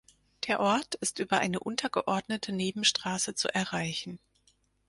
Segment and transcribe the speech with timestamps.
[0.47, 4.17] Der Ort ist über eine untergeordnete Nebenstraße zu erreichen.